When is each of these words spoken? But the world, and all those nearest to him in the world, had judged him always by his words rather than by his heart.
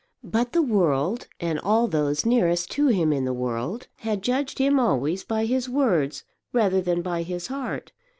But 0.23 0.53
the 0.53 0.63
world, 0.63 1.27
and 1.39 1.59
all 1.59 1.87
those 1.87 2.25
nearest 2.25 2.71
to 2.71 2.87
him 2.87 3.13
in 3.13 3.23
the 3.23 3.35
world, 3.35 3.85
had 3.97 4.23
judged 4.23 4.57
him 4.57 4.79
always 4.79 5.23
by 5.23 5.45
his 5.45 5.69
words 5.69 6.23
rather 6.51 6.81
than 6.81 7.03
by 7.03 7.21
his 7.21 7.45
heart. 7.45 7.91